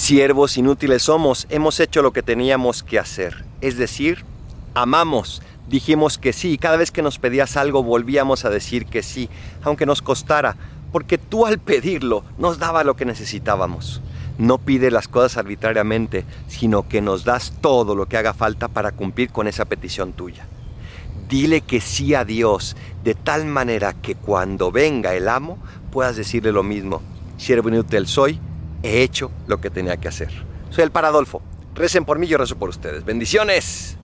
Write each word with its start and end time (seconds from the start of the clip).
Siervos 0.00 0.56
inútiles 0.56 1.02
somos, 1.02 1.46
hemos 1.50 1.78
hecho 1.78 2.00
lo 2.00 2.14
que 2.14 2.22
teníamos 2.22 2.82
que 2.82 2.98
hacer, 2.98 3.44
es 3.60 3.76
decir, 3.76 4.24
amamos, 4.72 5.42
dijimos 5.68 6.16
que 6.16 6.32
sí, 6.32 6.52
y 6.52 6.58
cada 6.58 6.78
vez 6.78 6.90
que 6.90 7.02
nos 7.02 7.18
pedías 7.18 7.58
algo 7.58 7.82
volvíamos 7.82 8.46
a 8.46 8.50
decir 8.50 8.86
que 8.86 9.02
sí, 9.02 9.28
aunque 9.62 9.84
nos 9.84 10.00
costara, 10.00 10.56
porque 10.90 11.18
tú 11.18 11.44
al 11.44 11.58
pedirlo 11.58 12.24
nos 12.38 12.58
daba 12.58 12.82
lo 12.82 12.96
que 12.96 13.04
necesitábamos. 13.04 14.00
No 14.38 14.56
pide 14.56 14.90
las 14.90 15.06
cosas 15.06 15.36
arbitrariamente, 15.36 16.24
sino 16.48 16.88
que 16.88 17.02
nos 17.02 17.24
das 17.24 17.52
todo 17.60 17.94
lo 17.94 18.06
que 18.06 18.16
haga 18.16 18.32
falta 18.32 18.68
para 18.68 18.92
cumplir 18.92 19.30
con 19.30 19.48
esa 19.48 19.66
petición 19.66 20.14
tuya. 20.14 20.46
Dile 21.28 21.60
que 21.60 21.82
sí 21.82 22.14
a 22.14 22.24
Dios, 22.24 22.74
de 23.04 23.14
tal 23.14 23.44
manera 23.44 23.92
que 23.92 24.14
cuando 24.14 24.72
venga 24.72 25.14
el 25.14 25.28
amo 25.28 25.58
puedas 25.92 26.16
decirle 26.16 26.52
lo 26.52 26.62
mismo. 26.62 27.02
Siervo 27.36 27.68
inútil 27.68 28.06
soy, 28.06 28.40
he 28.82 29.02
hecho 29.02 29.30
lo 29.46 29.60
que 29.60 29.70
tenía 29.70 29.96
que 29.96 30.08
hacer. 30.08 30.30
Soy 30.70 30.84
el 30.84 30.90
Paradolfo. 30.90 31.42
Recen 31.74 32.04
por 32.04 32.18
mí, 32.18 32.26
yo 32.26 32.38
rezo 32.38 32.56
por 32.56 32.68
ustedes. 32.68 33.04
Bendiciones. 33.04 33.96